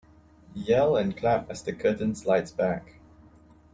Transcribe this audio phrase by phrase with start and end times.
[0.55, 2.95] Yell and clap as the curtain slides back.